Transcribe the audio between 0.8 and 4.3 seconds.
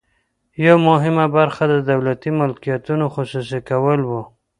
مهمه برخه د دولتي ملکیتونو خصوصي کول وو.